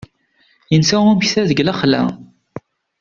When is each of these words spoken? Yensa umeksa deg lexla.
Yensa 0.71 0.97
umeksa 1.09 1.41
deg 1.49 1.63
lexla. 1.67 2.01